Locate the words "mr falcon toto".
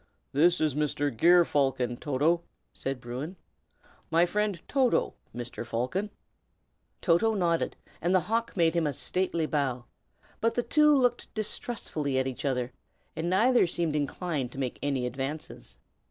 5.31-7.35